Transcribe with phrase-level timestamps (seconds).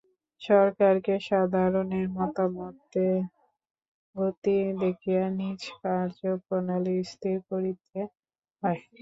[0.41, 3.17] সরকারকে সাধারণের মতামতের
[4.15, 7.99] গতি দেখিয়া নিজ কার্যপ্রণালী স্থির করিতে
[8.63, 8.81] হয়।